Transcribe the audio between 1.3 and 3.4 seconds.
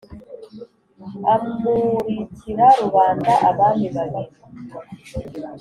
amurikira rubanda